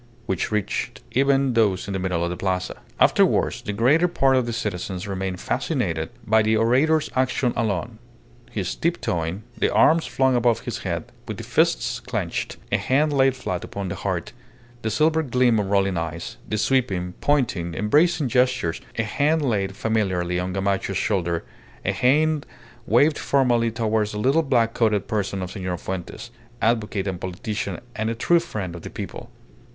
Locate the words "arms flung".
9.71-10.35